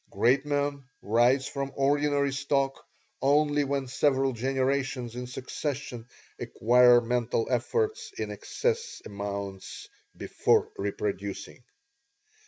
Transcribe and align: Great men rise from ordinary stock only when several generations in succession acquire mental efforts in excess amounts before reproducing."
Great 0.09 0.47
men 0.47 0.83
rise 1.03 1.45
from 1.47 1.71
ordinary 1.75 2.33
stock 2.33 2.83
only 3.21 3.63
when 3.63 3.85
several 3.87 4.33
generations 4.33 5.13
in 5.15 5.27
succession 5.27 6.07
acquire 6.39 6.99
mental 7.01 7.45
efforts 7.51 8.11
in 8.17 8.31
excess 8.31 9.03
amounts 9.05 9.87
before 10.17 10.71
reproducing." 10.75 11.63